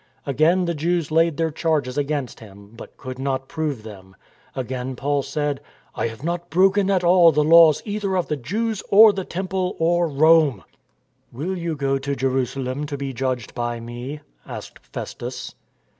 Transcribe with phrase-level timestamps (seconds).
[0.25, 4.15] Again the Jews laid their charges against him, but could not prove them.
[4.55, 5.61] Again Paul said:"
[5.95, 9.75] I have not broken at all the laws either of the Jews or the Temple
[9.77, 10.63] or Rome."
[10.99, 15.53] *' Will you go to Jerusalem to be judged by me?" asked Festus.